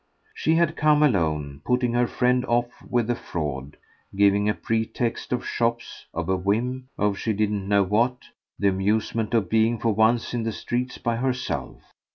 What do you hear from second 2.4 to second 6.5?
off with a fraud: giving a pretext of shops, of a